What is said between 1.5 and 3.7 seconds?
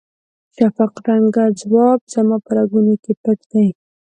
ځواب زما په رګونو کې پټ دی.